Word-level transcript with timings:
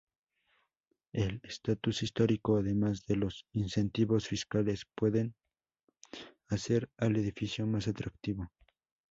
El 1.13 1.41
status 1.43 2.01
histórico, 2.01 2.57
además 2.57 3.05
de 3.05 3.17
los 3.17 3.45
incentivos 3.53 4.27
fiscales, 4.27 4.87
pueden 4.95 5.35
hacer 6.47 6.89
al 6.97 7.17
edificio 7.17 7.67
más 7.67 7.87
atractivo. 7.87 8.49